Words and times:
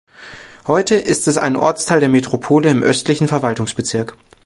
Heute 0.65 0.95
ist 0.95 1.27
es 1.27 1.37
ein 1.37 1.55
Ortsteil 1.55 1.99
der 1.99 2.09
Metropole 2.09 2.71
im 2.71 2.81
östlichen 2.81 3.27
Verwaltungsbezirk. 3.27 4.17